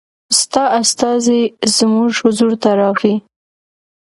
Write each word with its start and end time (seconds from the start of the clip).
ستا 0.39 0.63
استازی 0.81 1.41
زموږ 1.77 2.11
حضور 2.23 2.51
ته 2.61 2.69
راغی. 2.79 3.15